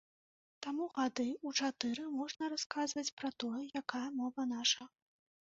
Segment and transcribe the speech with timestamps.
[0.65, 4.91] Таму гады ў чатыры можна расказваць пра тое, якая мова наша.